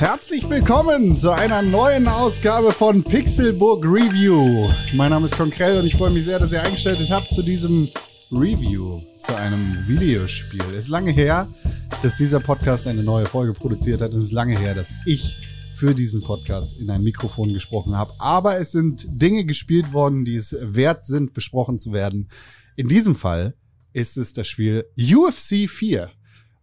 [0.00, 4.66] Herzlich willkommen zu einer neuen Ausgabe von Pixelbook Review.
[4.94, 7.86] Mein Name ist Konkrell und ich freue mich sehr, dass ihr eingeschaltet habt zu diesem
[8.32, 10.62] Review zu einem Videospiel.
[10.70, 11.48] Es ist lange her,
[12.02, 14.14] dass dieser Podcast eine neue Folge produziert hat.
[14.14, 15.36] Es ist lange her, dass ich
[15.74, 18.14] für diesen Podcast in ein Mikrofon gesprochen habe.
[18.18, 22.30] Aber es sind Dinge gespielt worden, die es wert sind, besprochen zu werden.
[22.74, 23.52] In diesem Fall
[23.92, 26.10] ist es das Spiel UFC 4.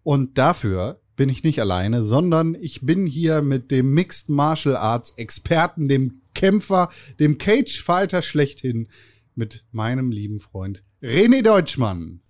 [0.01, 5.11] Und dafür bin ich nicht alleine, sondern ich bin hier mit dem Mixed Martial Arts
[5.17, 6.89] Experten, dem Kämpfer,
[7.19, 8.87] dem Cage Fighter schlechthin,
[9.35, 12.21] mit meinem lieben Freund René Deutschmann.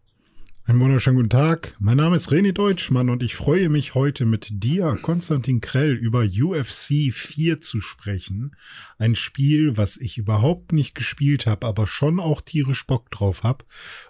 [0.68, 1.76] Einen wunderschönen guten Tag.
[1.80, 6.24] Mein Name ist René Deutschmann und ich freue mich heute mit dir, Konstantin Krell, über
[6.26, 8.54] UFC 4 zu sprechen.
[8.98, 13.64] Ein Spiel, was ich überhaupt nicht gespielt habe, aber schon auch tierisch Bock drauf habe.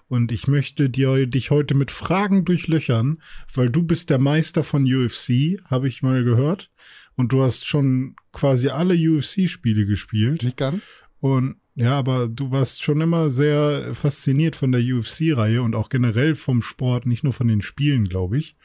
[0.08, 3.22] Und ich möchte dir, dich heute mit Fragen durchlöchern,
[3.54, 6.72] weil du bist der Meister von UFC, habe ich mal gehört.
[7.16, 10.42] Und du hast schon quasi alle UFC-Spiele gespielt.
[10.42, 10.82] Nicht ganz?
[11.20, 16.34] Und ja, aber du warst schon immer sehr fasziniert von der UFC-Reihe und auch generell
[16.34, 18.58] vom Sport, nicht nur von den Spielen, glaube ich,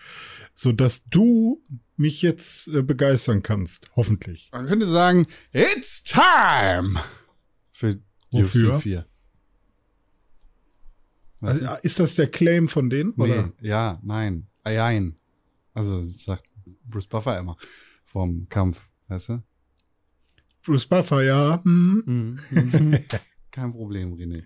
[0.55, 1.63] so dass du
[1.97, 4.49] mich jetzt äh, begeistern kannst, hoffentlich.
[4.53, 6.99] Man könnte sagen, it's time
[7.71, 8.77] für Wofür?
[8.77, 9.07] UFC 4.
[11.43, 13.13] Also, ist das der Claim von denen?
[13.17, 13.53] nee, Oder?
[13.61, 15.19] ja, nein, Eiein.
[15.75, 16.51] Also das sagt
[16.87, 17.59] Bruce Buffer immer
[18.07, 19.43] vom Kampf, weißt du?
[20.65, 21.63] Bruce Buffer, ja.
[21.65, 22.39] Hm.
[23.51, 24.45] Kein Problem, René.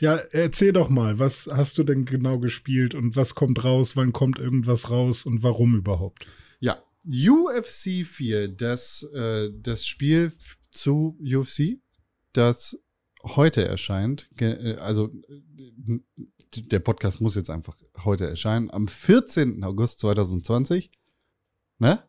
[0.00, 4.12] Ja, erzähl doch mal, was hast du denn genau gespielt und was kommt raus, wann
[4.12, 6.26] kommt irgendwas raus und warum überhaupt?
[6.60, 10.32] Ja, UFC 4, das, äh, das Spiel
[10.70, 11.80] zu UFC,
[12.32, 12.78] das
[13.22, 14.28] heute erscheint.
[14.38, 16.00] Äh, Also äh,
[16.56, 18.70] der Podcast muss jetzt einfach heute erscheinen.
[18.70, 19.62] Am 14.
[19.64, 20.90] August 2020.
[21.78, 22.02] Ne?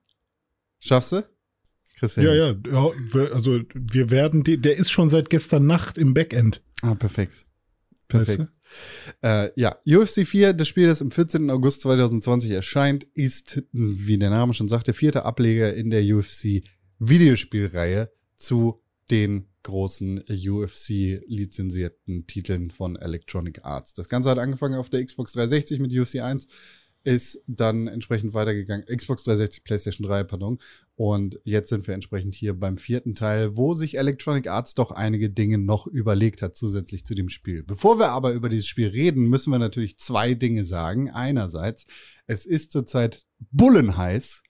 [0.80, 1.36] Schaffst du?
[1.97, 2.25] Christian.
[2.25, 6.13] Ja, ja, ja, wir- also wir werden, die, der ist schon seit gestern Nacht im
[6.13, 6.61] Backend.
[6.81, 7.45] Ah, perfekt.
[8.09, 8.52] Weißt Perfekt.
[9.21, 11.49] Äh, ja, UFC 4, das Spiel, das am 14.
[11.49, 16.61] August 2020 erscheint, ist, wie der Name schon sagt, der vierte Ableger in der UFC
[16.99, 23.93] Videospielreihe zu den großen UFC lizenzierten Titeln von Electronic Arts.
[23.93, 26.47] Das Ganze hat angefangen auf der Xbox 360 mit UFC 1,
[27.07, 30.59] ist dann entsprechend weitergegangen, Xbox 360, PlayStation 3, pardon.
[30.95, 35.29] Und jetzt sind wir entsprechend hier beim vierten Teil, wo sich Electronic Arts doch einige
[35.29, 37.63] Dinge noch überlegt hat, zusätzlich zu dem Spiel.
[37.63, 41.09] Bevor wir aber über dieses Spiel reden, müssen wir natürlich zwei Dinge sagen.
[41.09, 41.85] Einerseits,
[42.25, 44.43] es ist zurzeit bullenheiß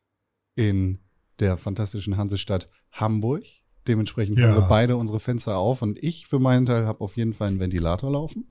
[0.56, 0.98] in
[1.40, 3.44] der fantastischen Hansestadt Hamburg.
[3.88, 4.48] Dementsprechend Ja.
[4.48, 7.50] haben wir beide unsere Fenster auf und ich für meinen Teil habe auf jeden Fall
[7.50, 8.48] einen Ventilator laufen.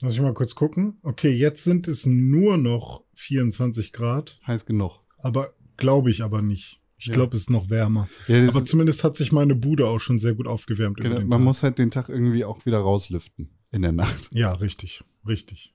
[0.00, 0.98] Lass ich mal kurz gucken.
[1.02, 5.00] Okay, jetzt sind es nur noch 24 Grad, Heiß genug.
[5.18, 6.80] aber glaube ich aber nicht.
[7.00, 7.14] Ich Ja.
[7.14, 8.08] glaube, es ist noch wärmer.
[8.26, 11.40] Ja, Aber zumindest hat sich meine Bude auch schon sehr gut aufgewärmt genau, man Tag.
[11.40, 14.28] muss halt den Tag irgendwie auch wieder rauslüften in der Nacht.
[14.32, 15.74] ja, richtig, richtig.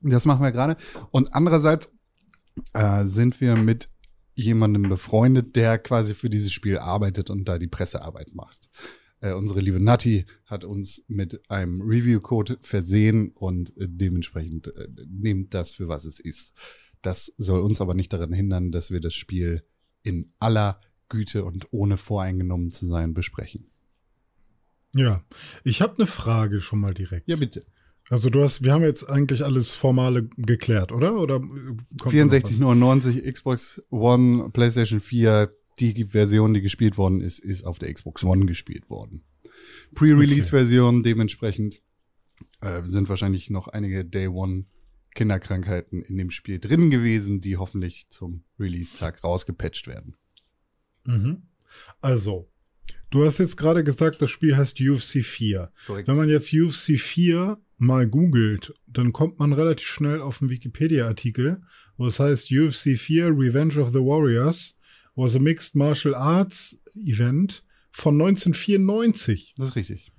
[0.00, 0.76] Das machen wir gerade.
[1.10, 1.90] Und andererseits
[2.72, 3.90] äh, sind wir mit
[4.34, 8.70] jemandem befreundet, der quasi für dieses Spiel arbeitet und da die Pressearbeit macht.
[9.20, 15.54] Äh, unsere liebe Nati hat uns mit einem Review-Code versehen und äh, dementsprechend äh, nehmt
[15.54, 16.52] das für was es ist.
[17.02, 19.62] Das soll uns aber nicht daran hindern, dass wir das Spiel
[20.02, 23.70] in aller Güte und ohne voreingenommen zu sein besprechen.
[24.94, 25.24] Ja,
[25.64, 27.28] ich habe eine Frage schon mal direkt.
[27.28, 27.64] Ja, bitte.
[28.10, 31.18] Also du hast, wir haben jetzt eigentlich alles Formale geklärt, oder?
[31.18, 37.20] Oder äh, kommt da noch 6499, Xbox One, PlayStation 4, die Version, die gespielt worden
[37.20, 39.24] ist, ist auf der Xbox One gespielt worden.
[39.94, 41.82] Pre-Release-Version dementsprechend
[42.60, 44.66] äh, sind wahrscheinlich noch einige Day One
[45.14, 50.14] Kinderkrankheiten in dem Spiel drin gewesen, die hoffentlich zum Release-Tag rausgepatcht werden.
[51.04, 51.42] Mhm.
[52.00, 52.50] Also,
[53.10, 55.72] du hast jetzt gerade gesagt, das Spiel heißt UFC 4.
[55.86, 56.08] Korrekt.
[56.08, 61.62] Wenn man jetzt UFC 4 mal googelt, dann kommt man relativ schnell auf einen Wikipedia-Artikel,
[61.96, 64.77] wo es heißt UFC 4 Revenge of the Warriors
[65.18, 69.54] was a Mixed Martial Arts Event von 1994.
[69.56, 70.12] Das ist richtig.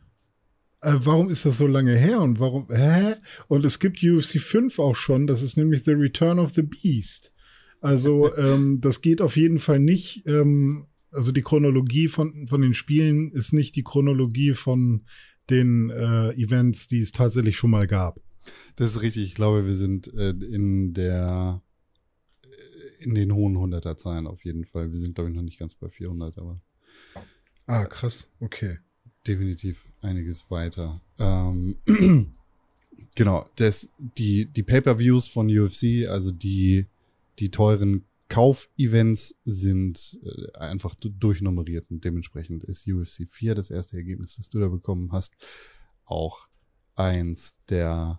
[0.82, 3.16] Äh, warum ist das so lange her und warum, hä?
[3.48, 7.34] Und es gibt UFC 5 auch schon, das ist nämlich The Return of the Beast.
[7.82, 12.74] Also, ähm, das geht auf jeden Fall nicht, ähm, also die Chronologie von, von den
[12.74, 15.06] Spielen ist nicht die Chronologie von
[15.50, 18.20] den äh, Events, die es tatsächlich schon mal gab.
[18.76, 19.26] Das ist richtig.
[19.26, 21.62] Ich glaube, wir sind äh, in der
[23.00, 24.92] in den hohen 100er Zahlen auf jeden Fall.
[24.92, 26.62] Wir sind glaube ich noch nicht ganz bei 400, aber
[27.66, 28.80] Ah, krass, okay.
[29.28, 31.02] definitiv einiges weiter.
[31.20, 31.76] Ähm,
[33.16, 36.88] genau, das, die, die Pay-Per-Views von UFC, also die,
[37.38, 43.98] die teuren Kauf-Events sind äh, einfach du- durchnummeriert und dementsprechend ist UFC 4 das erste
[43.98, 45.34] Ergebnis, das du da bekommen hast,
[46.06, 46.48] auch
[46.96, 48.18] eins der,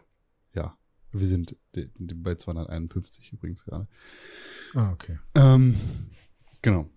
[1.12, 3.88] wir sind bei 251 übrigens gerade.
[4.74, 5.18] Ah, okay.
[5.34, 5.76] Ähm,
[6.62, 6.88] genau.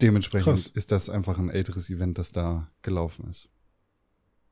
[0.00, 0.66] Dementsprechend Krass.
[0.66, 3.50] ist das einfach ein älteres Event, das da gelaufen ist.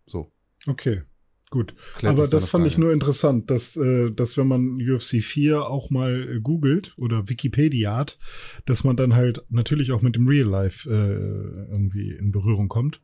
[0.07, 0.31] So.
[0.67, 1.03] Okay,
[1.51, 1.75] gut.
[1.97, 5.67] klärt Aber deine das fand ich nur interessant, dass, äh, dass wenn man UFC 4
[5.67, 8.19] auch mal äh, googelt oder Wikipedia hat,
[8.67, 13.01] dass man dann halt natürlich auch mit dem Real Life äh, irgendwie in Berührung kommt.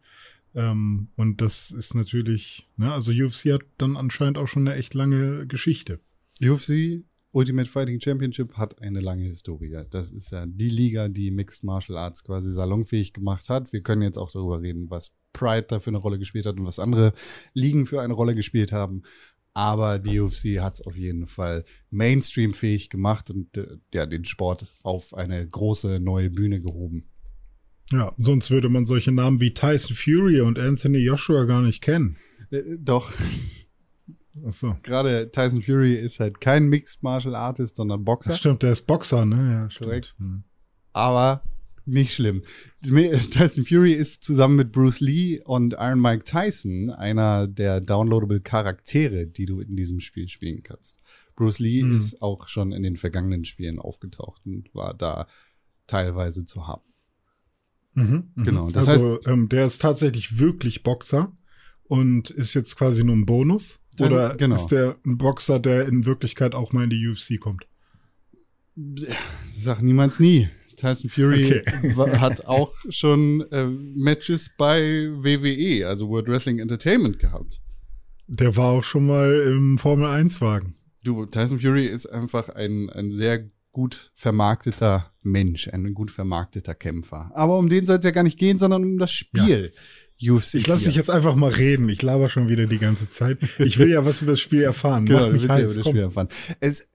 [0.55, 4.95] Ähm, und das ist natürlich, ne, also UFC hat dann anscheinend auch schon eine echt
[4.95, 6.01] lange Geschichte.
[6.41, 7.05] UFC
[7.35, 9.77] Ultimate Fighting Championship hat eine lange Historie.
[9.91, 13.73] Das ist ja die Liga, die Mixed Martial Arts quasi salonfähig gemacht hat.
[13.73, 16.65] Wir können jetzt auch darüber reden, was Pride da für eine Rolle gespielt hat und
[16.65, 17.13] was andere
[17.53, 19.03] Ligen für eine Rolle gespielt haben.
[19.53, 24.67] Aber die UFC hat es auf jeden Fall Mainstream-fähig gemacht und äh, ja, den Sport
[24.85, 27.09] auf eine große neue Bühne gehoben.
[27.93, 32.17] Ja, sonst würde man solche Namen wie Tyson Fury und Anthony Joshua gar nicht kennen.
[32.51, 33.13] Äh, doch,
[34.47, 34.77] Ach so.
[34.83, 38.31] gerade Tyson Fury ist halt kein Mixed Martial Artist, sondern Boxer.
[38.31, 39.69] Das stimmt, der ist Boxer, ne?
[39.71, 39.79] Ja.
[39.79, 40.15] Korrekt.
[40.19, 40.45] Hm.
[40.93, 41.43] aber
[41.87, 42.43] nicht schlimm.
[42.83, 49.27] Tyson Fury ist zusammen mit Bruce Lee und Iron Mike Tyson einer der downloadable Charaktere,
[49.27, 50.97] die du in diesem Spiel spielen kannst.
[51.37, 51.95] Bruce Lee Hm.
[51.97, 55.27] ist auch schon in den vergangenen Spielen aufgetaucht und war da
[55.87, 56.83] teilweise zu haben.
[57.95, 58.45] Mhm, mhm.
[58.45, 61.33] Genau, das also ähm, der ist tatsächlich wirklich Boxer
[61.85, 63.81] und ist jetzt quasi nur ein Bonus.
[63.97, 64.57] Das- Oder genau.
[64.57, 67.67] ist der ein Boxer, der in Wirklichkeit auch mal in die UFC kommt?
[69.59, 70.49] Sag niemals nie.
[70.77, 71.95] Tyson Fury Okay.
[72.21, 74.81] hat auch schon äh, Matches bei
[75.13, 77.61] WWE, also World Wrestling Entertainment gehabt.
[78.27, 80.75] Der war auch schon mal im Formel 1 Wagen.
[81.05, 87.31] Du, Tyson Fury ist einfach ein, ein sehr gut vermarkteter Mensch, ein gut vermarkteter Kämpfer.
[87.35, 89.73] Aber um den soll es ja gar nicht gehen, sondern um das Spiel.
[90.23, 90.55] UFC.
[90.55, 90.89] Ich lasse 4.
[90.91, 91.89] dich jetzt einfach mal reden.
[91.89, 93.39] Ich laber schon wieder die ganze Zeit.
[93.59, 95.07] Ich will ja was über das Spiel erfahren.
[95.07, 95.89] Genau, du willst ja heiß, über das.
[95.89, 96.29] Spiel erfahren.
[96.61, 96.87] Es,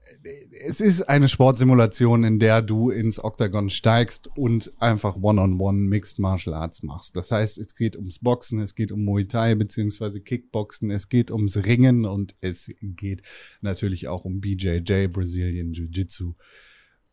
[0.62, 6.54] es ist eine Sportsimulation, in der du ins Oktagon steigst und einfach One-on-One Mixed Martial
[6.54, 7.14] Arts machst.
[7.14, 11.30] Das heißt, es geht ums Boxen, es geht um Muay Thai beziehungsweise Kickboxen, es geht
[11.30, 13.22] ums Ringen und es geht
[13.60, 16.34] natürlich auch um BJJ, Brazilian Jiu-Jitsu.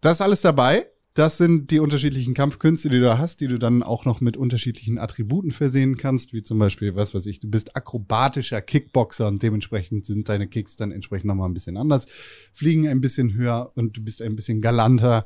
[0.02, 0.88] Das ist alles dabei.
[1.18, 4.38] Das sind die unterschiedlichen Kampfkünste, die du da hast, die du dann auch noch mit
[4.38, 9.42] unterschiedlichen Attributen versehen kannst, wie zum Beispiel, was weiß ich, du bist akrobatischer Kickboxer und
[9.42, 12.06] dementsprechend sind deine Kicks dann entsprechend nochmal ein bisschen anders,
[12.54, 15.26] fliegen ein bisschen höher und du bist ein bisschen galanter,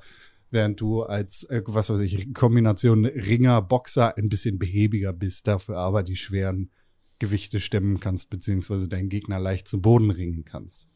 [0.49, 5.75] während du als, äh, was weiß ich, Kombination Ringer, Boxer ein bisschen behäbiger bist, dafür
[5.75, 6.71] aber die schweren
[7.19, 10.87] Gewichte stemmen kannst, beziehungsweise deinen Gegner leicht zu Boden ringen kannst.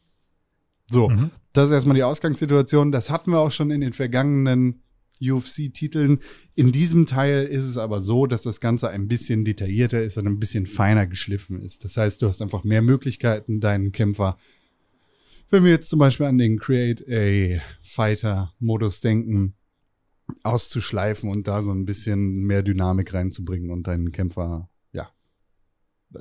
[0.88, 1.30] So, Mhm.
[1.52, 2.92] das ist erstmal die Ausgangssituation.
[2.92, 4.82] Das hatten wir auch schon in den vergangenen
[5.20, 6.18] UFC-Titeln.
[6.54, 10.26] In diesem Teil ist es aber so, dass das Ganze ein bisschen detaillierter ist und
[10.26, 11.84] ein bisschen feiner geschliffen ist.
[11.84, 14.36] Das heißt, du hast einfach mehr Möglichkeiten, deinen Kämpfer,
[15.48, 19.54] wenn wir jetzt zum Beispiel an den Create a Fighter-Modus denken,
[20.42, 25.08] auszuschleifen und da so ein bisschen mehr Dynamik reinzubringen und deinen Kämpfer, ja,
[26.10, 26.20] b-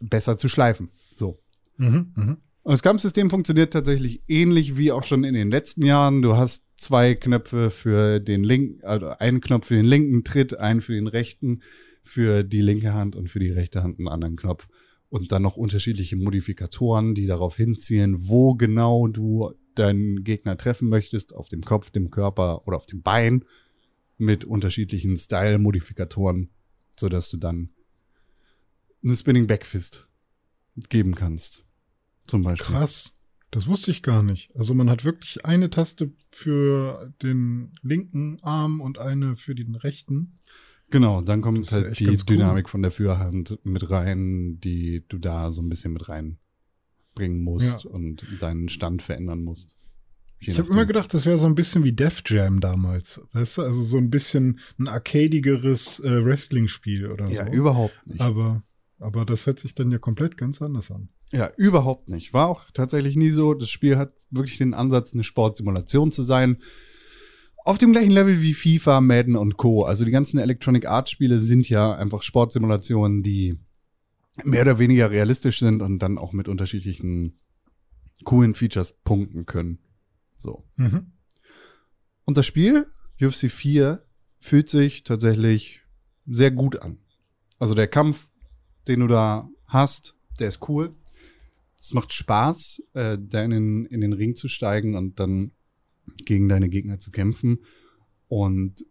[0.00, 0.90] besser zu schleifen.
[1.14, 1.38] So.
[1.78, 2.36] Mhm, mhm.
[2.66, 6.20] Und das Kampfsystem funktioniert tatsächlich ähnlich wie auch schon in den letzten Jahren.
[6.20, 10.80] Du hast zwei Knöpfe für den linken, also einen Knopf für den linken Tritt, einen
[10.80, 11.62] für den rechten,
[12.02, 14.66] für die linke Hand und für die rechte Hand einen anderen Knopf.
[15.10, 21.36] Und dann noch unterschiedliche Modifikatoren, die darauf hinzielen, wo genau du deinen Gegner treffen möchtest,
[21.36, 23.44] auf dem Kopf, dem Körper oder auf dem Bein,
[24.18, 26.50] mit unterschiedlichen Style-Modifikatoren,
[26.98, 27.68] sodass du dann
[29.04, 30.08] eine Spinning Backfist
[30.88, 31.65] geben kannst.
[32.26, 32.74] Zum Beispiel.
[32.74, 33.20] Krass.
[33.52, 34.54] Das wusste ich gar nicht.
[34.56, 40.38] Also man hat wirklich eine Taste für den linken Arm und eine für den rechten.
[40.90, 42.36] Genau, dann kommt halt echt die ganz cool.
[42.36, 47.84] Dynamik von der Führhand mit rein, die du da so ein bisschen mit reinbringen musst
[47.84, 47.90] Ja.
[47.90, 49.74] und deinen Stand verändern musst.
[50.40, 53.22] Je Ich habe immer gedacht, das wäre so ein bisschen wie Def Jam damals.
[53.32, 57.52] Weißt du, also so ein bisschen ein arcadigeres äh, Wrestling-Spiel oder Ja, so.
[57.52, 58.20] überhaupt nicht.
[58.20, 58.62] aber,
[58.98, 61.08] aber das hört sich dann ja komplett ganz anders an.
[61.32, 62.32] Ja, überhaupt nicht.
[62.32, 63.54] War auch tatsächlich nie so.
[63.54, 66.58] Das Spiel hat wirklich den Ansatz, eine Sportsimulation zu sein.
[67.64, 69.84] Auf dem gleichen Level wie FIFA, Madden und Co.
[69.84, 73.58] Also die ganzen Electronic Arts Spiele sind ja einfach Sportsimulationen, die
[74.44, 77.34] mehr oder weniger realistisch sind und dann auch mit unterschiedlichen
[78.24, 79.80] coolen Features punkten können.
[80.38, 80.64] So.
[80.76, 81.12] Mhm.
[82.24, 82.86] Und das Spiel,
[83.20, 84.02] UFC 4,
[84.38, 85.80] fühlt sich tatsächlich
[86.26, 86.98] sehr gut an.
[87.58, 88.28] Also der Kampf,
[88.86, 90.94] den du da hast, der ist cool.
[91.86, 95.52] Es macht Spaß, äh, da in den, in den Ring zu steigen und dann
[96.24, 97.60] gegen deine Gegner zu kämpfen.
[98.26, 98.84] Und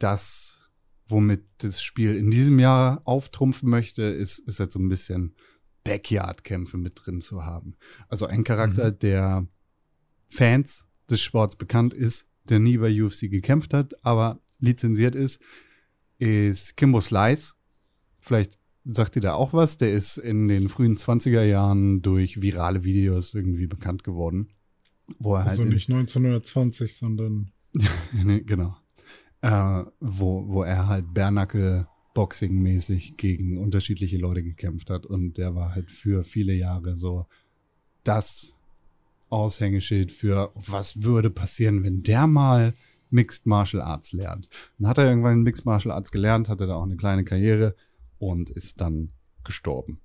[0.00, 0.68] das,
[1.06, 5.36] womit das Spiel in diesem Jahr auftrumpfen möchte, ist, ist halt so ein bisschen
[5.84, 7.76] Backyard-Kämpfe mit drin zu haben.
[8.08, 8.98] Also ein Charakter, mhm.
[8.98, 9.46] der
[10.26, 15.40] Fans des Sports bekannt ist, der nie bei UFC gekämpft hat, aber lizenziert ist,
[16.18, 17.54] ist Kimbo Slice.
[18.18, 19.76] Vielleicht sagt ihr da auch was.
[19.76, 24.48] Der ist in den frühen 20er Jahren durch virale Videos irgendwie bekannt geworden.
[25.18, 27.52] Wo er also halt nicht 1920, sondern.
[28.12, 28.76] nee, genau.
[29.40, 35.06] Äh, wo, wo er halt Bärnackel Boxing-mäßig gegen unterschiedliche Leute gekämpft hat.
[35.06, 37.26] Und der war halt für viele Jahre so
[38.04, 38.52] das
[39.30, 42.74] Aushängeschild für, was würde passieren, wenn der mal
[43.10, 44.48] Mixed Martial Arts lernt.
[44.78, 47.74] Dann hat er irgendwann Mixed Martial Arts gelernt, hatte da auch eine kleine Karriere
[48.22, 49.10] und ist dann
[49.44, 50.00] gestorben.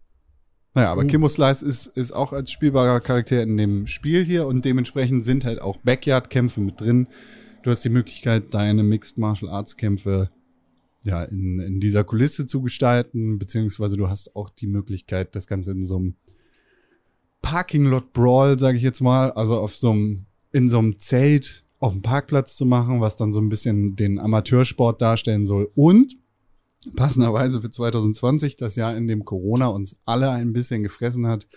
[0.73, 1.07] Naja, aber oh.
[1.07, 5.45] Kimbo Slice ist, ist auch als spielbarer Charakter in dem Spiel hier und dementsprechend sind
[5.45, 7.07] halt auch Backyard-Kämpfe mit drin.
[7.63, 10.31] Du hast die Möglichkeit, deine Mixed Martial Arts Kämpfe
[11.03, 15.71] ja, in, in dieser Kulisse zu gestalten, beziehungsweise du hast auch die Möglichkeit, das Ganze
[15.71, 16.15] in so einem
[17.41, 21.65] Parking Lot Brawl, sage ich jetzt mal, also auf so einem, in so einem Zelt
[21.79, 25.71] auf dem Parkplatz zu machen, was dann so ein bisschen den Amateursport darstellen soll.
[25.75, 26.17] Und
[26.95, 31.47] passenderweise für 2020, das Jahr, in dem Corona uns alle ein bisschen gefressen hat,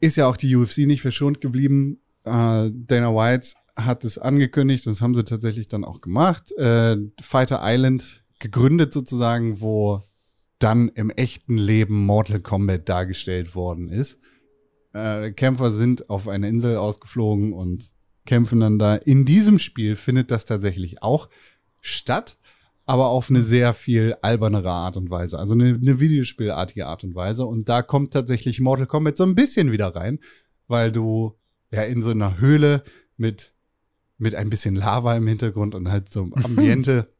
[0.00, 2.00] ist ja auch die UFC nicht verschont geblieben.
[2.24, 6.96] Äh, Dana White hat es angekündigt, und das haben sie tatsächlich dann auch gemacht, äh,
[7.20, 10.02] Fighter Island gegründet sozusagen, wo
[10.58, 14.18] dann im echten Leben Mortal Kombat dargestellt worden ist.
[14.92, 17.92] Äh, Kämpfer sind auf eine Insel ausgeflogen und
[18.24, 18.96] kämpfen dann da.
[18.96, 21.28] In diesem Spiel findet das tatsächlich auch
[21.80, 22.38] statt,
[22.86, 25.38] aber auf eine sehr viel albernere Art und Weise.
[25.38, 27.44] Also eine, eine Videospielartige Art und Weise.
[27.44, 30.20] Und da kommt tatsächlich Mortal Kombat so ein bisschen wieder rein,
[30.68, 31.36] weil du
[31.72, 32.84] ja in so einer Höhle
[33.16, 33.52] mit,
[34.18, 37.12] mit ein bisschen Lava im Hintergrund und halt so Ambiente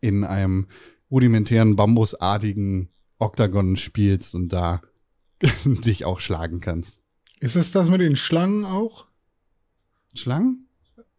[0.00, 0.68] in einem
[1.10, 4.80] rudimentären, bambusartigen Oktagon spielst und da
[5.64, 6.98] dich auch schlagen kannst.
[7.40, 9.06] Ist es das mit den Schlangen auch?
[10.14, 10.63] Schlangen?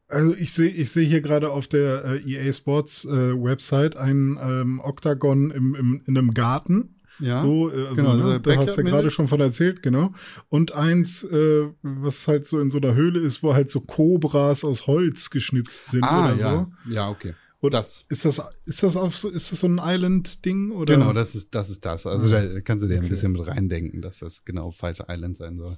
[0.08, 4.38] Also ich sehe ich sehe hier gerade auf der äh, EA Sports äh, Website ein
[4.42, 6.96] ähm, Octagon im, im, in einem Garten.
[7.20, 8.16] Ja, so, äh, also, genau.
[8.16, 10.14] Ne, da hast du ja gerade schon von erzählt, genau.
[10.50, 14.64] Und eins, äh, was halt so in so einer Höhle ist, wo halt so Kobras
[14.64, 16.52] aus Holz geschnitzt sind ah, oder ja.
[16.86, 16.92] so.
[16.92, 17.34] Ja, okay.
[17.62, 18.06] Oder das.
[18.10, 20.72] Ist das, ist das auf so, ist das so ein Island-Ding?
[20.72, 20.94] oder?
[20.94, 22.06] Genau, das ist, das ist das.
[22.06, 23.06] Also ah, da kannst du dir okay.
[23.06, 25.78] ein bisschen mit reindenken, dass das genau False Island sein soll.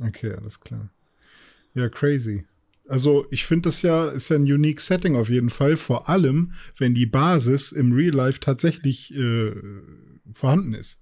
[0.00, 0.88] Okay, alles klar.
[1.74, 2.44] Ja, crazy.
[2.92, 6.52] Also ich finde das ja, ist ja ein unique Setting auf jeden Fall, vor allem,
[6.76, 9.50] wenn die Basis im Real Life tatsächlich äh,
[10.30, 10.98] vorhanden ist.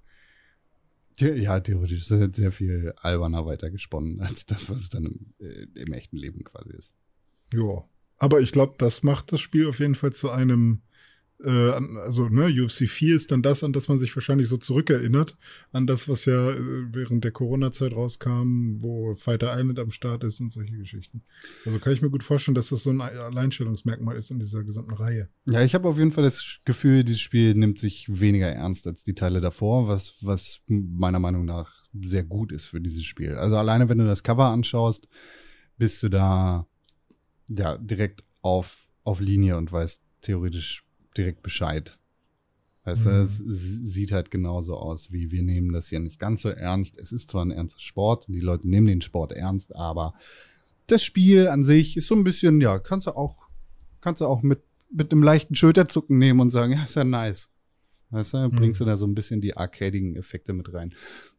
[1.16, 5.66] Ja, theoretisch ist das sehr viel alberner weitergesponnen als das, was es dann im, äh,
[5.80, 6.92] im echten Leben quasi ist.
[7.52, 7.84] Ja,
[8.18, 10.82] aber ich glaube, das macht das Spiel auf jeden Fall zu einem
[11.44, 15.36] äh, also ne, UFC 4 ist dann das, an das man sich wahrscheinlich so zurückerinnert,
[15.72, 16.58] an das, was ja äh,
[16.92, 21.22] während der Corona-Zeit rauskam, wo Fighter Island am Start ist und solche Geschichten.
[21.64, 24.92] Also kann ich mir gut vorstellen, dass das so ein Alleinstellungsmerkmal ist in dieser gesamten
[24.92, 25.28] Reihe.
[25.46, 29.04] Ja, ich habe auf jeden Fall das Gefühl, dieses Spiel nimmt sich weniger ernst als
[29.04, 33.34] die Teile davor, was, was meiner Meinung nach sehr gut ist für dieses Spiel.
[33.34, 35.08] Also alleine, wenn du das Cover anschaust,
[35.78, 36.66] bist du da
[37.48, 40.84] ja direkt auf, auf Linie und weißt theoretisch
[41.16, 41.98] direkt Bescheid.
[42.84, 43.10] Weißt mhm.
[43.10, 46.98] du, es sieht halt genauso aus, wie wir nehmen das hier nicht ganz so ernst.
[46.98, 50.14] Es ist zwar ein ernster Sport und die Leute nehmen den Sport ernst, aber
[50.86, 53.44] das Spiel an sich ist so ein bisschen, ja, kannst du auch,
[54.00, 57.50] kannst du auch mit, mit einem leichten Schulterzucken nehmen und sagen, ja, ist ja nice.
[58.10, 58.50] Weißt du, mhm.
[58.52, 60.92] bringst du da so ein bisschen die arcadigen Effekte mit rein.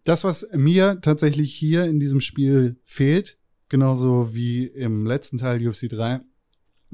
[0.04, 3.38] Das, was mir tatsächlich hier in diesem Spiel fehlt,
[3.68, 6.22] genauso wie im letzten Teil UFC 3,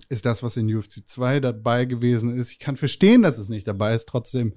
[0.09, 2.51] ist das, was in UFC 2 dabei gewesen ist.
[2.51, 4.07] Ich kann verstehen, dass es nicht dabei ist.
[4.07, 4.53] Trotzdem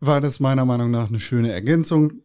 [0.00, 2.22] war das meiner Meinung nach eine schöne Ergänzung.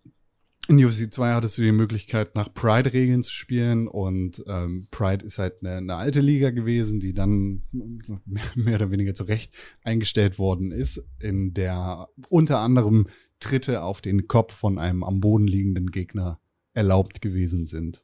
[0.68, 5.40] In UFC 2 hattest du die Möglichkeit, nach Pride-Regeln zu spielen und ähm, Pride ist
[5.40, 7.64] halt eine, eine, alte Liga gewesen, die dann
[8.56, 13.08] mehr oder weniger zurecht eingestellt worden ist, in der unter anderem
[13.40, 16.40] Tritte auf den Kopf von einem am Boden liegenden Gegner
[16.74, 18.04] erlaubt gewesen sind.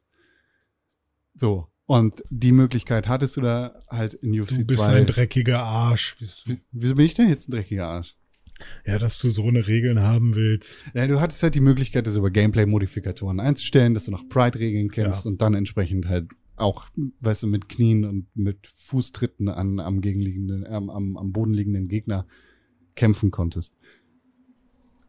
[1.36, 4.58] So, und die Möglichkeit hattest du da halt in UFC 2.
[4.58, 4.94] Du bist 2.
[4.94, 6.16] ein dreckiger Arsch.
[6.72, 8.16] Wieso bin ich denn jetzt ein dreckiger Arsch?
[8.86, 10.86] Ja, dass du so eine Regeln haben willst.
[10.94, 15.26] Ja, du hattest halt die Möglichkeit, das über Gameplay-Modifikatoren einzustellen, dass du nach Pride-Regeln kämpfst
[15.26, 15.32] ja.
[15.32, 16.86] und dann entsprechend halt auch,
[17.20, 21.88] weißt du, mit Knien und mit Fußtritten an, am gegenliegenden, ähm, am, am Boden liegenden
[21.88, 22.26] Gegner
[22.96, 23.76] kämpfen konntest.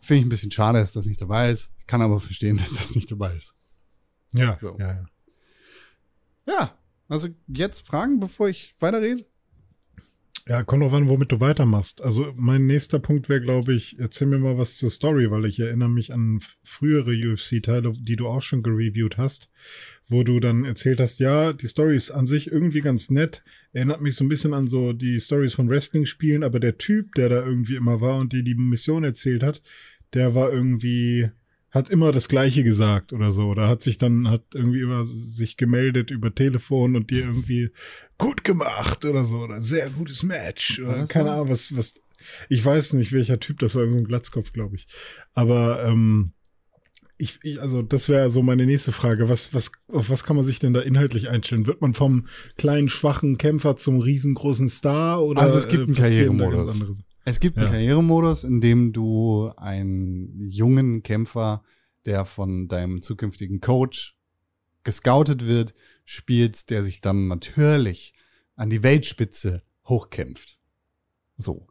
[0.00, 1.70] Finde ich ein bisschen schade, dass das nicht dabei ist.
[1.78, 3.54] Ich kann aber verstehen, dass das nicht dabei ist.
[4.32, 4.76] Ja, so.
[4.78, 5.04] ja, ja.
[6.46, 6.76] Ja,
[7.08, 9.24] Also jetzt Fragen, bevor ich weiterrede?
[10.46, 12.02] Ja, kommt noch an, womit du weitermachst.
[12.02, 15.58] Also mein nächster Punkt wäre, glaube ich, erzähl mir mal was zur Story, weil ich
[15.58, 19.48] erinnere mich an frühere UFC-Teile, die du auch schon gereviewt hast,
[20.06, 24.02] wo du dann erzählt hast, ja, die Story ist an sich irgendwie ganz nett, erinnert
[24.02, 27.42] mich so ein bisschen an so die Stories von Wrestling-Spielen, aber der Typ, der da
[27.42, 29.62] irgendwie immer war und dir die Mission erzählt hat,
[30.12, 31.30] der war irgendwie,
[31.74, 33.48] hat immer das Gleiche gesagt oder so.
[33.48, 37.70] Oder hat sich dann, hat irgendwie immer sich gemeldet über Telefon und dir irgendwie
[38.16, 39.38] gut gemacht oder so.
[39.38, 40.78] Oder sehr gutes Match.
[40.78, 42.00] Oder keine Ahnung, was, was.
[42.48, 44.86] Ich weiß nicht, welcher Typ das war, so ein Glatzkopf, glaube ich.
[45.34, 46.32] Aber ähm,
[47.18, 49.28] ich, ich, also das wäre so meine nächste Frage.
[49.28, 51.66] Was, was, auf was kann man sich denn da inhaltlich einstellen?
[51.66, 55.42] Wird man vom kleinen, schwachen Kämpfer zum riesengroßen Star oder?
[55.42, 57.02] Also es gibt einen Karrieremodus.
[57.24, 57.72] Es gibt einen ja.
[57.72, 61.62] Karrieremodus, in dem du einen jungen Kämpfer,
[62.04, 64.16] der von deinem zukünftigen Coach
[64.82, 68.14] gescoutet wird, spielst, der sich dann natürlich
[68.56, 70.58] an die Weltspitze hochkämpft.
[71.38, 71.66] So.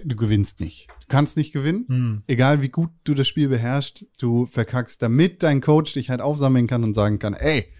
[0.00, 0.88] du gewinnst nicht.
[1.00, 1.84] Du kannst nicht gewinnen.
[1.88, 2.22] Mhm.
[2.26, 6.66] Egal wie gut du das Spiel beherrschst, du verkackst, damit dein Coach dich halt aufsammeln
[6.66, 7.72] kann und sagen kann, ey,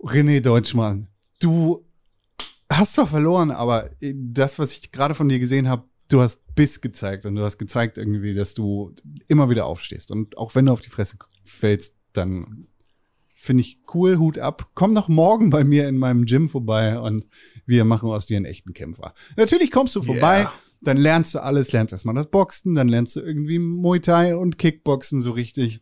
[0.00, 1.08] René Deutschmann,
[1.40, 1.86] du
[2.70, 6.80] hast zwar verloren, aber das, was ich gerade von dir gesehen habe, du hast Biss
[6.80, 8.94] gezeigt und du hast gezeigt irgendwie, dass du
[9.26, 10.10] immer wieder aufstehst.
[10.10, 12.68] Und auch wenn du auf die Fresse fällst, dann
[13.28, 14.70] finde ich cool, Hut ab.
[14.74, 17.26] Komm doch morgen bei mir in meinem Gym vorbei und
[17.66, 19.14] wir machen aus dir einen echten Kämpfer.
[19.36, 20.40] Natürlich kommst du vorbei.
[20.40, 24.36] Yeah dann lernst du alles, lernst erstmal das Boxen, dann lernst du irgendwie Muay Thai
[24.36, 25.80] und Kickboxen so richtig.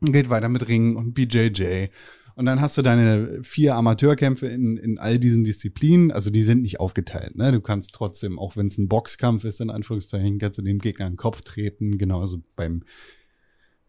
[0.00, 1.88] Und geht weiter mit Ringen und BJJ.
[2.36, 6.12] Und dann hast du deine vier Amateurkämpfe in, in all diesen Disziplinen.
[6.12, 7.34] Also die sind nicht aufgeteilt.
[7.34, 7.50] Ne?
[7.50, 11.06] Du kannst trotzdem, auch wenn es ein Boxkampf ist, in Anführungszeichen, kannst du dem Gegner
[11.06, 11.98] in den Kopf treten.
[11.98, 12.84] Genauso beim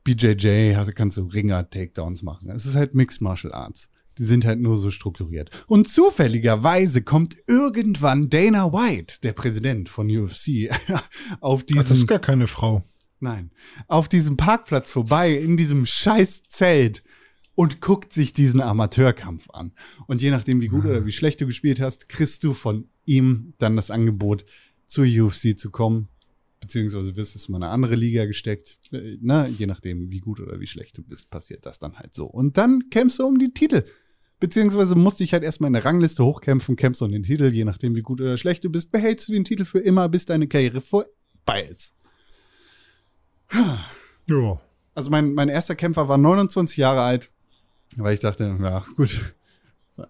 [0.03, 2.49] BJJ kannst du Ringer-Takedowns machen.
[2.49, 3.91] Es ist halt Mixed Martial Arts.
[4.19, 5.49] Die sind halt nur so strukturiert.
[5.65, 10.69] Und zufälligerweise kommt irgendwann Dana White, der Präsident von UFC,
[11.39, 11.81] auf diesem.
[11.81, 12.83] Das ist gar keine Frau.
[13.19, 13.51] Nein.
[13.87, 17.01] Auf diesem Parkplatz vorbei, in diesem scheiß Zelt
[17.55, 19.73] und guckt sich diesen Amateurkampf an.
[20.07, 23.53] Und je nachdem, wie gut oder wie schlecht du gespielt hast, kriegst du von ihm
[23.57, 24.45] dann das Angebot,
[24.87, 26.07] zur UFC zu kommen.
[26.61, 28.79] Beziehungsweise wirst du in eine andere Liga gesteckt.
[28.91, 29.53] Ne?
[29.57, 32.25] Je nachdem, wie gut oder wie schlecht du bist, passiert das dann halt so.
[32.25, 33.83] Und dann kämpfst du um die Titel.
[34.39, 37.95] Beziehungsweise musste ich halt erstmal in der Rangliste hochkämpfen, kämpfst um den Titel, je nachdem,
[37.95, 40.79] wie gut oder schlecht du bist, behältst du den Titel für immer, bis deine Karriere
[40.79, 41.93] vorbei ist.
[44.29, 44.61] Ja.
[44.95, 47.31] Also mein, mein erster Kämpfer war 29 Jahre alt,
[47.97, 49.35] weil ich dachte, ja, gut,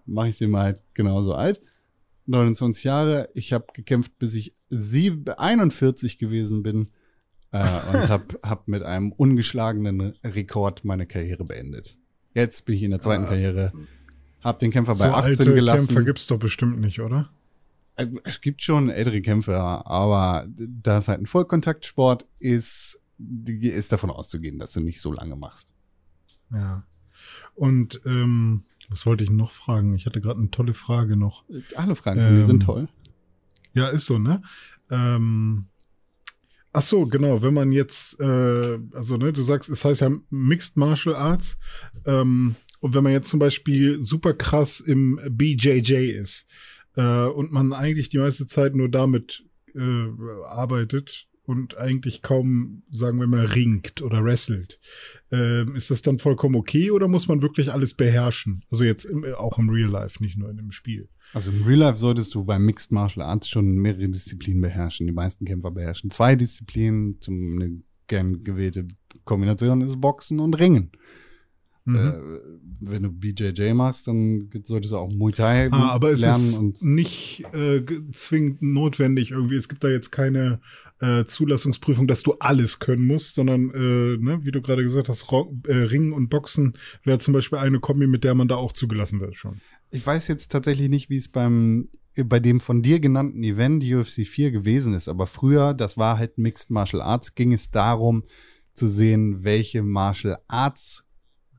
[0.06, 1.60] mache ich den mal halt genauso alt.
[2.26, 6.88] 29 Jahre, ich habe gekämpft, bis ich 41 gewesen bin
[7.50, 11.96] äh, und habe hab mit einem ungeschlagenen Rekord meine Karriere beendet.
[12.34, 13.28] Jetzt bin ich in der zweiten ah.
[13.28, 13.72] Karriere
[14.42, 15.86] hab den Kämpfer so bei 18 alte gelassen.
[15.86, 17.30] Kämpfer gibt's doch bestimmt nicht, oder?
[17.96, 24.10] Äh, es gibt schon ältere Kämpfer, aber da es halt ein Vollkontaktsport ist, ist davon
[24.10, 25.72] auszugehen, dass du nicht so lange machst.
[26.52, 26.84] Ja.
[27.54, 29.94] Und ähm, was wollte ich noch fragen?
[29.94, 31.44] Ich hatte gerade eine tolle Frage noch.
[31.76, 32.88] Alle Fragen von ähm, mir sind toll.
[33.72, 34.42] Ja, ist so, ne?
[34.90, 35.66] Ähm,
[36.72, 37.42] ach so, genau.
[37.42, 41.58] Wenn man jetzt, äh, also ne, du sagst, es heißt ja Mixed Martial Arts.
[42.04, 46.46] Ähm, und wenn man jetzt zum Beispiel super krass im BJJ ist
[46.96, 50.08] äh, und man eigentlich die meiste Zeit nur damit äh,
[50.44, 54.80] arbeitet und eigentlich kaum, sagen wir mal, ringt oder wrestelt,
[55.32, 58.64] äh, ist das dann vollkommen okay oder muss man wirklich alles beherrschen?
[58.70, 61.08] Also jetzt im, auch im Real Life, nicht nur in dem Spiel.
[61.32, 65.06] Also im Real Life solltest du beim Mixed Martial Arts schon mehrere Disziplinen beherrschen.
[65.06, 67.20] Die meisten Kämpfer beherrschen zwei Disziplinen.
[67.20, 68.88] Zum, eine gern gewählte
[69.24, 70.90] Kombination ist Boxen und Ringen.
[71.92, 71.98] Mhm.
[71.98, 76.36] Äh, wenn du BJJ machst, dann solltest du auch Muay Thai ah, aber es lernen.
[76.36, 79.56] ist und nicht äh, zwingend notwendig irgendwie.
[79.56, 80.60] Es gibt da jetzt keine
[81.00, 85.30] äh, Zulassungsprüfung, dass du alles können musst, sondern, äh, ne, wie du gerade gesagt hast,
[85.30, 86.74] Ro äh, Ringen und Boxen
[87.04, 89.60] wäre zum Beispiel eine Kombi, mit der man da auch zugelassen wird schon.
[89.90, 94.26] ich weiß jetzt tatsächlich nicht, wie es beim bei dem von dir genannten Event UFC
[94.26, 98.24] 4 gewesen ist, aber früher, das war halt Mixed Martial Arts, ging es darum
[98.74, 101.04] zu sehen, welche Martial Arts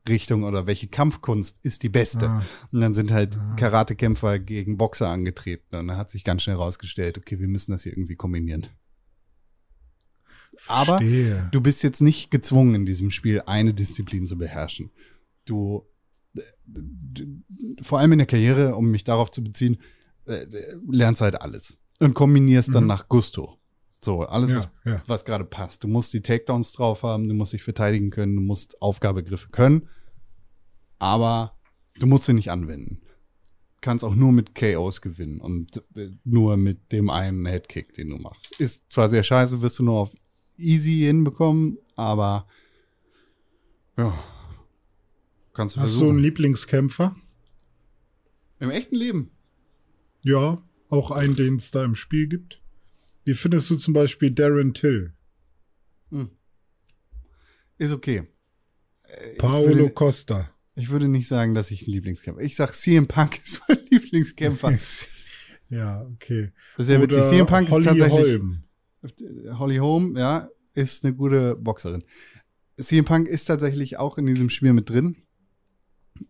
[0.10, 2.28] Richtung oder welche Kampfkunst ist die beste.
[2.30, 2.44] Ah.
[2.72, 3.56] Und dann sind halt Ah.
[3.56, 7.84] Karatekämpfer gegen Boxer angetreten und dann hat sich ganz schnell rausgestellt, okay, wir müssen das
[7.84, 8.68] hier irgendwie kombinieren.
[10.68, 11.48] Aber Verstehe.
[11.52, 14.92] Du bist jetzt nicht gezwungen, in diesem Spiel eine Disziplin zu beherrschen.
[15.46, 15.86] Du,
[16.66, 17.26] du
[17.82, 19.78] vor allem in der Karriere, um mich darauf zu beziehen,
[20.26, 20.46] äh,
[20.90, 22.88] lernst halt alles und kombinierst dann Mhm.
[22.90, 23.58] nach Gusto.
[24.04, 25.04] So, alles, ja, was, ja.
[25.06, 25.84] was gerade passt.
[25.84, 29.88] Du musst die Takedowns drauf haben, du musst dich verteidigen können, du musst Aufgabegriffe können,
[30.98, 31.56] aber
[32.00, 33.02] du musst sie nicht anwenden.
[33.80, 38.18] Kannst auch nur mit KOs gewinnen und äh, nur mit dem einen Headkick, den du
[38.18, 38.60] machst.
[38.60, 40.16] Ist zwar sehr scheiße, wirst du nur auf
[40.58, 42.48] easy hinbekommen, aber
[43.98, 44.14] ja,
[45.54, 46.20] kannst du Hast du einen versuchen.
[46.20, 47.16] Lieblingskämpfer?
[48.60, 49.32] Im echten Leben.
[50.22, 52.61] Ja, auch einen, den es da im Spiel gibt.
[53.24, 55.14] Wie findest du zum Beispiel Darren Till?
[57.78, 58.24] Ist okay.
[59.04, 60.52] Äh, Paolo Ich würde, Costa.
[60.76, 62.42] ich würde nicht sagen, dass ich einen Lieblingskämpfer.
[62.42, 64.78] Ich sag, CM Punk ist mein Lieblingskämpfer.
[65.70, 66.52] ja, okay.
[66.78, 67.24] Das ist ja witzig.
[67.24, 68.22] CM Punk ist Holly tatsächlich.
[68.22, 68.64] Holm.
[69.58, 72.04] Holly Holm, ja, ist eine gute Boxerin.
[72.80, 75.18] CM Punk ist tatsächlich auch in diesem Spiel mit drin.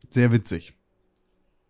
[0.09, 0.73] Sehr witzig.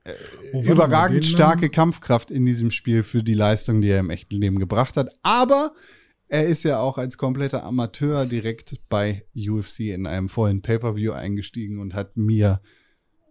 [0.04, 0.16] Äh,
[0.54, 4.58] Überragend starke Namen- Kampfkraft in diesem Spiel für die Leistung, die er im echten Leben
[4.60, 5.10] gebracht hat.
[5.22, 5.74] Aber
[6.28, 11.80] er ist ja auch als kompletter Amateur direkt bei UFC in einem vollen Pay-Per-View eingestiegen
[11.80, 12.62] und hat mir,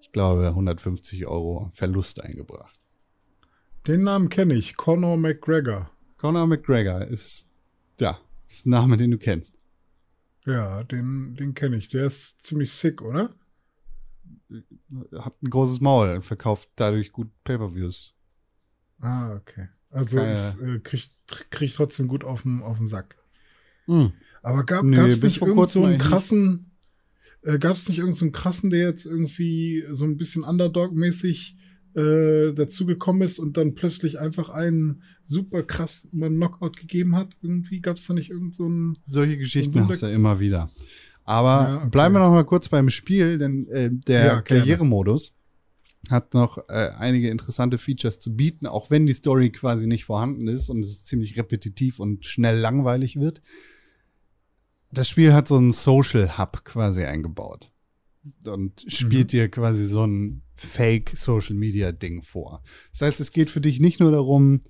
[0.00, 2.78] ich glaube, 150 Euro Verlust eingebracht.
[3.86, 4.76] Den Namen kenne ich.
[4.76, 5.90] Conor McGregor.
[6.18, 7.48] Conor McGregor ist,
[7.98, 9.54] ja, ist ein Name, den du kennst.
[10.46, 11.88] Ja, den, den kenne ich.
[11.88, 13.34] Der ist ziemlich sick, oder?
[15.18, 18.14] Hat ein großes Maul und verkauft dadurch gut Pay-per-Views.
[19.00, 19.68] Ah, okay.
[19.90, 21.10] Also Keine- ist, äh, kriegt
[21.50, 23.16] krieg trotzdem gut auf den auf den Sack.
[23.86, 24.12] Hm.
[24.42, 26.06] Aber gab Nee, es bis nicht vor irgend so einen nicht.
[26.06, 26.70] krassen,
[27.42, 31.56] äh, gab es nicht irgendeinen so einen krassen, der jetzt irgendwie so ein bisschen Underdog-mäßig
[31.94, 37.36] äh, dazugekommen ist und dann plötzlich einfach einen super krass Knockout gegeben hat?
[37.42, 38.96] Irgendwie gab es da nicht irgend so einen.
[39.08, 40.70] Solche Geschichten Wunder- hast du immer wieder.
[41.30, 41.88] Aber Ja, okay.
[41.90, 44.42] bleiben wir noch mal kurz beim Spiel, denn äh, der Ja.
[44.42, 45.32] Karrieremodus
[46.10, 50.48] hat noch äh, einige interessante Features zu bieten, auch wenn die Story quasi nicht vorhanden
[50.48, 53.42] ist und es ziemlich repetitiv und schnell langweilig wird.
[54.90, 57.70] Das Spiel hat so einen Social Hub quasi eingebaut
[58.46, 62.62] und spielt dir quasi so ein Fake Social Media Ding vor.
[62.90, 64.60] Das heißt, es geht für dich nicht nur darum,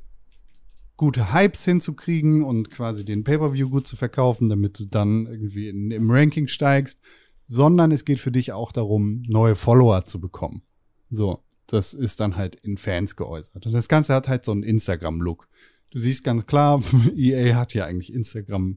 [1.01, 5.91] gute Hypes hinzukriegen und quasi den Pay-per-View gut zu verkaufen, damit du dann irgendwie in,
[5.91, 7.01] im Ranking steigst,
[7.47, 10.61] sondern es geht für dich auch darum, neue Follower zu bekommen.
[11.09, 13.65] So, das ist dann halt in Fans geäußert.
[13.65, 15.49] Und das Ganze hat halt so einen Instagram-Look.
[15.89, 16.83] Du siehst ganz klar,
[17.17, 18.77] EA hat ja eigentlich Instagram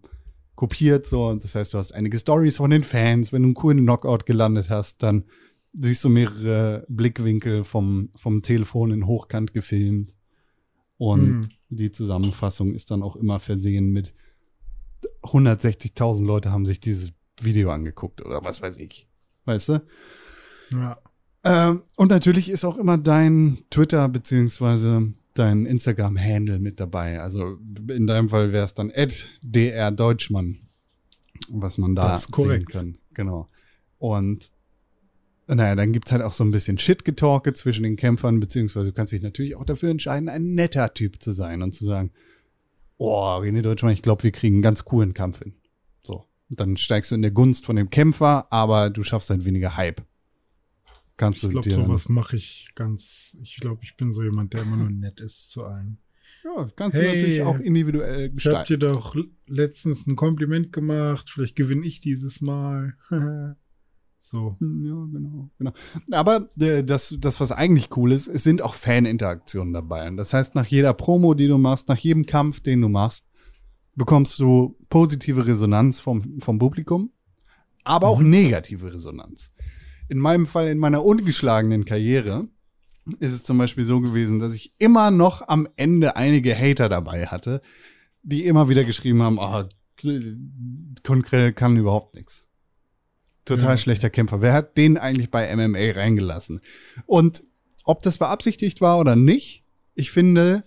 [0.56, 3.34] kopiert, so, und das heißt, du hast einige Stories von den Fans.
[3.34, 5.26] Wenn du einen coolen Knockout gelandet hast, dann
[5.74, 10.14] siehst du mehrere Blickwinkel vom, vom Telefon in Hochkant gefilmt.
[10.98, 11.50] Und Hm.
[11.70, 14.14] die Zusammenfassung ist dann auch immer versehen mit
[15.24, 19.08] 160.000 Leute haben sich dieses Video angeguckt oder was weiß ich.
[19.46, 19.84] Weißt du?
[20.72, 20.98] Ja.
[21.44, 27.20] Ähm, und natürlich ist auch immer dein Twitter beziehungsweise dein Instagram-Handle mit dabei.
[27.20, 27.58] Also
[27.90, 28.92] in deinem Fall wäre es dann
[29.44, 30.60] @drdeutschmann,
[31.50, 32.98] was man da sehen kann.
[33.14, 33.50] Genau.
[33.98, 34.52] Und
[35.48, 39.14] naja, dann gibt's halt auch so ein bisschen Shit-Getalke zwischen den Kämpfern, beziehungsweise du kannst
[39.14, 42.12] dich natürlich auch dafür entscheiden, ein netter Typ zu sein und zu sagen,
[42.98, 45.54] oh, René Deutschmann, ich glaube, wir kriegen einen ganz coolen Kampf hin.
[46.04, 46.26] So.
[46.50, 49.76] Und dann steigst du in der Gunst von dem Kämpfer, aber du schaffst halt weniger
[49.76, 50.02] Hype.
[51.18, 53.38] Kannst du Ich glaube, sowas mache ich ganz.
[53.44, 56.00] Ich glaube, ich bin so jemand, der immer nur nett ist zu allen.
[56.44, 58.68] Ja, kannst du Hey, natürlich auch individuell Ich hab gestalten.
[58.74, 59.16] dir doch
[59.48, 61.30] letztens ein Kompliment gemacht.
[61.30, 62.96] Vielleicht gewinne ich dieses Mal.
[64.24, 64.56] so.
[64.60, 65.72] Hm, Ja, genau, genau.
[66.12, 70.08] Aber äh, das, das, was eigentlich cool ist, es sind auch Fan-Interaktionen dabei.
[70.08, 73.26] Und das heißt, nach jeder Promo, die du machst, nach jedem Kampf, den du machst,
[73.96, 77.12] bekommst du positive Resonanz vom, vom Publikum,
[77.84, 79.52] aber auch negative Resonanz.
[80.10, 82.48] In meinem Fall, in meiner ungeschlagenen Karriere,
[83.20, 87.28] ist es zum Beispiel so gewesen, dass ich immer noch am Ende einige Hater dabei
[87.28, 87.62] hatte,
[88.24, 89.70] die immer wieder geschrieben haben, ah,
[91.04, 92.48] Konkrell kann überhaupt nichts.
[93.46, 93.78] Total Ja.
[93.78, 94.42] schlechter Kämpfer.
[94.42, 96.62] Wer hat den eigentlich bei MMA reingelassen?
[97.06, 97.44] Und
[97.84, 99.64] ob das beabsichtigt war oder nicht,
[99.96, 100.64] ich finde,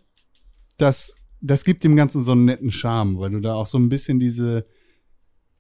[0.77, 3.89] dass das gibt dem Ganzen so einen netten Charme, weil du da auch so ein
[3.89, 4.67] bisschen diese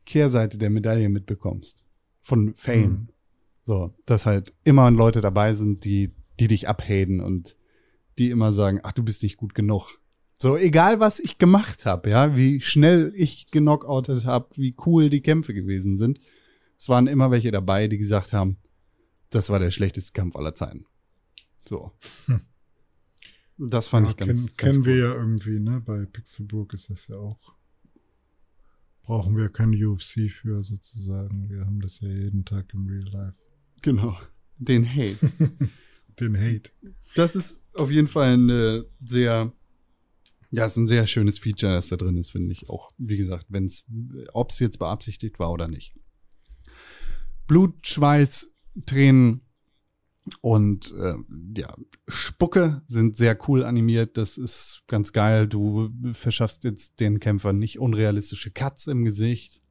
[0.05, 1.83] Kehrseite der Medaille mitbekommst.
[2.21, 2.91] Von Fame.
[2.91, 3.09] Mhm.
[3.65, 7.57] So, dass halt immer Leute dabei sind, die, die dich abhaten und
[8.19, 9.99] die immer sagen, ach, du bist nicht gut genug.
[10.39, 15.23] So, egal was ich gemacht habe, ja, wie schnell ich genockoutet habe, wie cool die
[15.23, 16.21] Kämpfe gewesen sind.
[16.79, 18.59] Es waren immer welche dabei, die gesagt haben,
[19.31, 20.87] das war der schlechteste Kampf aller Zeiten.
[21.69, 21.93] So.
[22.27, 22.41] Hm.
[23.59, 25.01] Das fand Ja, ich ganz, kenn, ganz kennen wir cool.
[25.01, 25.81] ja irgendwie, ne?
[25.81, 27.39] Bei Pixelburg ist das ja auch.
[29.03, 31.49] Brauchen wir kein UFC für sozusagen.
[31.49, 33.39] Wir haben das ja jeden Tag im Real Life.
[33.83, 34.19] Genau.
[34.59, 35.19] Den Hate.
[36.21, 36.71] Den Hate.
[37.15, 39.53] Das ist auf jeden Fall eine sehr,
[40.51, 42.69] ja, ist ein sehr schönes Feature, das da drin ist, finde ich.
[42.69, 43.85] Auch, wie gesagt, wenn es,
[44.33, 45.95] ob es jetzt beabsichtigt war oder nicht.
[47.47, 48.49] Blut, Schweiß,
[48.87, 49.41] Tränen
[50.41, 51.15] und äh,
[51.57, 51.75] ja,
[52.09, 54.17] Spucke sind sehr cool animiert.
[54.17, 55.47] Das ist ganz geil.
[55.47, 59.63] Du verschaffst jetzt den Kämpfern nicht unrealistische Cuts im Gesicht.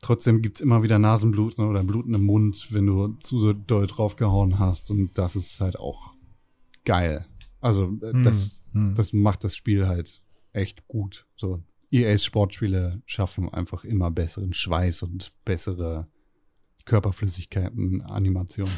[0.00, 4.60] Trotzdem gibt's immer wieder Nasenbluten oder Bluten im Mund, wenn du zu so doll draufgehauen
[4.60, 4.92] hast.
[4.92, 6.14] Und das ist halt auch
[6.84, 7.26] geil.
[7.60, 8.94] Also äh, das, Hm.
[8.94, 10.22] das macht das Spiel halt
[10.52, 11.26] echt gut.
[11.36, 16.06] So EAs Sportspiele schaffen einfach immer besseren Schweiß und bessere
[16.88, 18.70] Körperflüssigkeiten, Animation.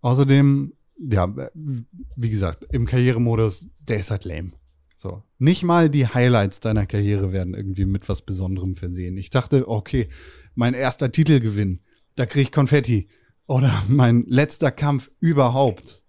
[0.00, 4.52] Außerdem, ja, wie gesagt, im Karrieremodus, der ist halt lame.
[4.96, 5.22] So.
[5.38, 9.16] Nicht mal die Highlights deiner Karriere werden irgendwie mit was Besonderem versehen.
[9.18, 10.08] Ich dachte, okay,
[10.54, 11.80] mein erster Titelgewinn,
[12.16, 13.08] da krieg ich Konfetti.
[13.46, 16.04] Oder mein letzter Kampf überhaupt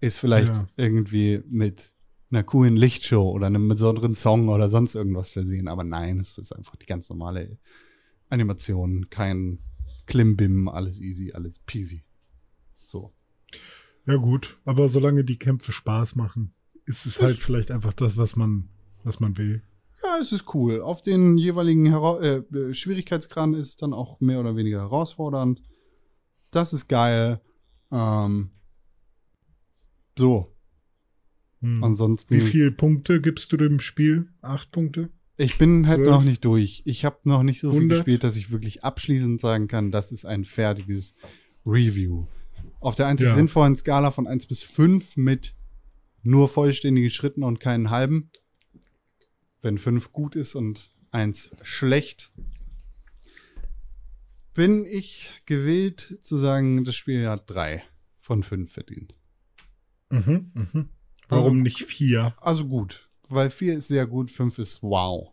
[0.00, 0.68] ist vielleicht Ja.
[0.76, 1.92] irgendwie mit
[2.30, 5.66] einer coolen Lichtshow oder einem besonderen Song oder sonst irgendwas versehen.
[5.66, 7.58] Aber nein, es ist einfach die ganz normale
[8.28, 9.58] Animation, kein
[10.08, 12.02] Klimbim, alles easy, alles peasy.
[12.74, 13.12] So.
[14.06, 14.58] Ja, gut.
[14.64, 16.54] Aber solange die Kämpfe Spaß machen,
[16.86, 18.70] ist es halt vielleicht einfach das, was man,
[19.04, 19.62] was man will.
[20.02, 20.80] Ja, es ist cool.
[20.80, 25.62] Auf den jeweiligen Hera äh, äh, Schwierigkeitsgrad ist es dann auch mehr oder weniger herausfordernd.
[26.50, 27.40] Das ist geil.
[27.92, 28.50] Ähm,
[30.18, 30.54] so,
[31.60, 31.82] Hm.
[31.82, 32.34] ansonsten.
[32.34, 34.32] Wie viele Punkte gibst du dem Spiel?
[34.40, 35.10] Acht Punkte?
[35.40, 36.08] Ich bin halt Zwölf?
[36.10, 36.82] noch nicht durch.
[36.84, 37.98] Ich habe noch nicht so viel 100?
[37.98, 41.14] gespielt, dass ich wirklich abschließend sagen kann, das ist ein fertiges
[41.64, 42.26] Review.
[42.80, 43.34] Auf der einzig Ja.
[43.34, 45.54] sinnvollen Skala von 1 bis 5 mit
[46.24, 48.30] nur vollständige Schritten und keinen halben.
[49.62, 52.30] Wenn 5 gut ist und 1 schlecht,
[54.54, 57.82] bin ich gewillt zu sagen, das Spiel hat 3
[58.20, 59.14] von 5 verdient.
[60.10, 60.88] Mhm, mhm.
[61.28, 62.34] Warum Also- nicht vier?
[62.38, 65.32] Also gut, weil 4 ist sehr gut, 5 ist wow.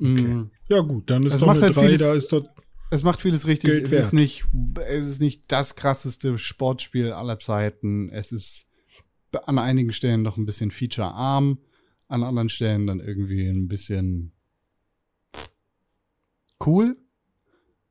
[0.00, 0.10] Okay.
[0.22, 0.50] Mm.
[0.68, 2.44] Ja, gut, dann ist Es doch macht eine halt drei, vieles- da ist doch.
[2.90, 3.70] Es macht vieles richtig.
[3.70, 4.04] Geld es wert.
[4.04, 4.44] ist nicht,
[4.88, 8.08] es ist nicht das krasseste Sportspiel aller Zeiten.
[8.10, 8.66] Es ist
[9.46, 11.58] an einigen Stellen noch ein bisschen featurearm,
[12.08, 14.32] an anderen Stellen dann irgendwie ein bisschen
[16.64, 16.96] cool.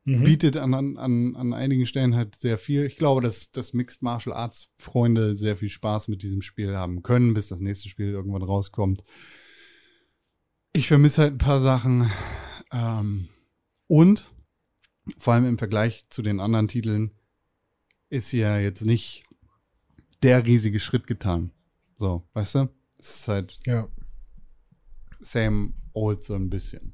[0.06, 0.24] Mhm.
[0.26, 2.86] Bietet an, an, an, einigen Stellen halt sehr viel.
[2.86, 7.04] Ich glaube, dass, dass Mixed Martial Arts Freunde sehr viel Spaß mit diesem Spiel haben
[7.04, 9.04] können, bis das nächste Spiel irgendwann rauskommt.
[10.74, 12.12] Ich vermisse halt ein paar Sachen.
[12.72, 13.30] Ähm,
[13.88, 14.30] und
[15.18, 17.12] vor allem im Vergleich zu den anderen Titeln
[18.10, 19.24] ist ja jetzt nicht
[20.22, 21.52] der riesige Schritt getan.
[21.98, 22.70] So, weißt du?
[23.00, 23.88] Es ist halt Ja,
[25.22, 26.94] same old so ein bisschen.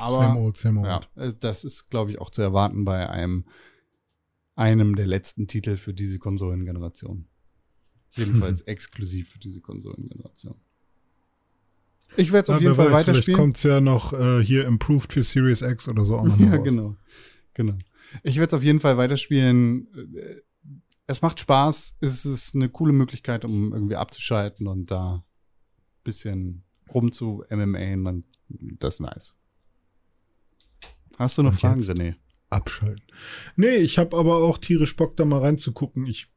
[0.00, 1.08] Aber same old, same old.
[1.16, 3.44] ja, äh, das ist, glaube ich, auch zu erwarten bei einem,
[4.56, 7.26] einem der letzten Titel für diese Konsolengeneration.
[8.12, 10.56] Jedenfalls exklusiv für diese Konsolengeneration.
[12.16, 13.38] Ich werde es auf jeden Fall weiß, vielleicht weiterspielen.
[13.40, 16.64] kommt's ja noch äh, hier improved für Series X oder so auch noch Ja, raus.
[16.64, 16.96] genau.
[17.54, 17.74] Genau.
[18.22, 19.86] Ich werde es auf jeden Fall weiterspielen.
[20.16, 20.40] Äh,
[21.06, 21.96] Es macht Spaß.
[22.00, 25.22] Es ist eine coole Möglichkeit, um irgendwie abzuschalten und da ein
[26.04, 28.24] bisschen rum zu MMA und
[28.80, 29.37] das ist nice.
[31.18, 31.80] Hast du noch Und Fragen?
[31.80, 32.14] René?
[32.48, 33.02] Abschalten.
[33.56, 36.06] Nee, ich habe aber auch tierisch Bock, da mal reinzugucken.
[36.06, 36.28] Ich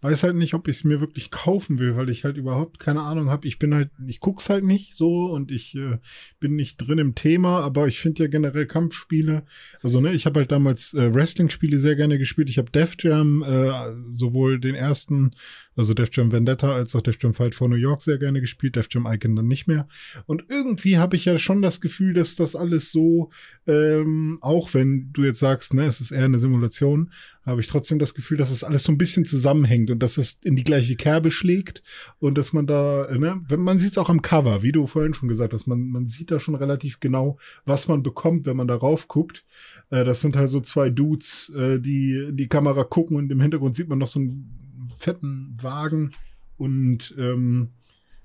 [0.00, 3.02] weiß halt nicht, ob ich es mir wirklich kaufen will, weil ich halt überhaupt keine
[3.02, 3.46] Ahnung habe.
[3.46, 5.98] Ich bin halt, ich guck's halt nicht so und ich äh,
[6.40, 9.44] bin nicht drin im Thema, aber ich finde ja generell Kampfspiele.
[9.82, 12.50] Also ne, ich habe halt damals äh, Wrestling-Spiele sehr gerne gespielt.
[12.50, 15.32] Ich habe Def Jam, äh, sowohl den ersten,
[15.76, 18.76] also Def Jam Vendetta als auch Def Jam Fight for New York sehr gerne gespielt.
[18.76, 19.88] Def Jam Icon dann nicht mehr.
[20.26, 23.30] Und irgendwie habe ich ja schon das Gefühl, dass das alles so,
[23.66, 27.10] ähm, auch wenn du jetzt sagst, ne, es ist eher eine Simulation,
[27.44, 30.40] habe ich trotzdem das Gefühl, dass es alles so ein bisschen zusammenhängt und dass es
[30.44, 31.82] in die gleiche Kerbe schlägt
[32.18, 35.14] und dass man da, ne, wenn man sieht es auch am Cover, wie du vorhin
[35.14, 38.68] schon gesagt hast, man, man sieht da schon relativ genau, was man bekommt, wenn man
[38.68, 39.44] darauf guckt.
[39.90, 43.76] Äh, das sind halt so zwei Dudes, äh, die die Kamera gucken und im Hintergrund
[43.76, 44.63] sieht man noch so einen
[45.04, 46.12] fetten Wagen
[46.56, 47.70] und ähm,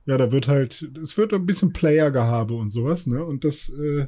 [0.06, 3.24] ja, da wird halt, es wird ein bisschen Player-Gehabe und sowas, ne?
[3.24, 4.08] Und das, äh,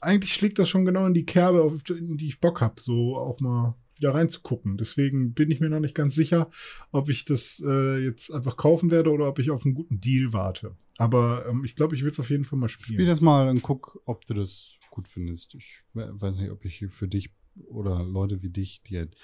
[0.00, 3.38] eigentlich schlägt das schon genau in die Kerbe, auf die ich Bock habe, so auch
[3.38, 4.78] mal wieder reinzugucken.
[4.78, 6.50] Deswegen bin ich mir noch nicht ganz sicher,
[6.90, 10.32] ob ich das äh, jetzt einfach kaufen werde oder ob ich auf einen guten Deal
[10.32, 10.74] warte.
[10.98, 12.96] Aber ähm, ich glaube, ich will es auf jeden Fall mal spielen.
[12.96, 15.54] Spiel das mal und guck, ob du das gut findest.
[15.54, 17.30] Ich weiß nicht, ob ich für dich
[17.68, 19.16] oder Leute wie dich, die halt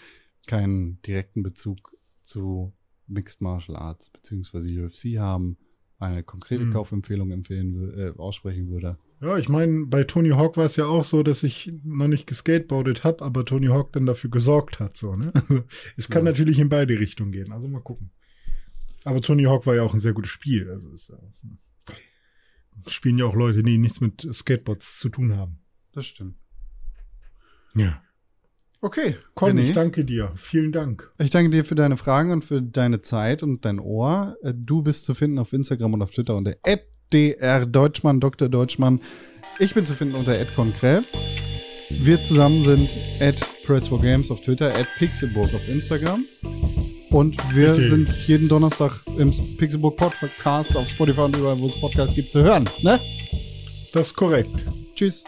[0.47, 1.98] keinen direkten Bezug
[2.29, 2.73] zu
[3.07, 5.57] Mixed Martial Arts beziehungsweise UFC haben,
[5.99, 6.73] eine konkrete Hm.
[6.73, 8.99] Kaufempfehlung empfehlen, äh, aussprechen würde.
[9.21, 12.27] Ja, ich meine, bei Tony Hawk war es ja auch so, dass ich noch nicht
[12.29, 14.97] geskateboardet habe, aber Tony Hawk dann dafür gesorgt hat.
[14.97, 15.33] So, ne?
[15.49, 15.65] Also,
[15.97, 16.31] es kann Ja.
[16.31, 17.51] natürlich in beide Richtungen gehen.
[17.51, 18.11] Also mal gucken.
[19.05, 20.71] Aber Tony Hawk war ja auch ein sehr gutes Spiel.
[20.71, 21.59] Also ist ja, hm.
[22.87, 25.59] spielen ja auch Leute, die nichts mit Skateboards zu tun haben.
[25.93, 26.37] Das stimmt.
[27.75, 28.03] Ja.
[28.81, 30.31] Okay, Con, René, ich danke dir.
[30.37, 31.11] Vielen Dank.
[31.19, 34.37] ich danke dir für deine Fragen und für deine Zeit und dein Ohr.
[34.43, 36.55] Äh, Du bist zu finden auf Instagram und auf Twitter unter
[37.11, 38.49] @drdeutschmann, Dr.
[38.49, 39.01] Deutschmann.
[39.59, 41.03] Ich bin zu finden unter @konkrell.
[41.91, 46.25] Wir zusammen sind at Press4Games auf Twitter, at Pixelburg auf Instagram.
[47.11, 47.89] Und wir Richtig.
[47.89, 52.43] sind jeden Donnerstag im Pixelburg Podcast auf Spotify und überall, wo es Podcasts gibt, zu
[52.43, 52.69] hören.
[52.83, 53.01] Ne?
[53.93, 54.51] Das ist korrekt.
[54.95, 55.25] Tschüss.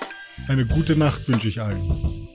[0.46, 2.28] Eine gute Nacht wünsche ich allen.